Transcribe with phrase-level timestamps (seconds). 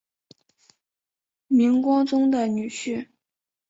[1.47, 3.09] 明光宗的女婿。